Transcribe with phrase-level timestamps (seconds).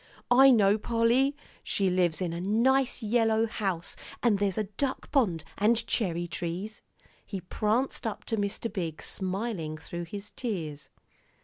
[0.31, 1.35] "I know, Polly.
[1.63, 6.81] She lives in a nice yellow house, and there's a duck pond, and cherry trees."
[7.23, 8.73] He pranced up to Mr.
[8.73, 10.89] Biggs, smiling through his tears.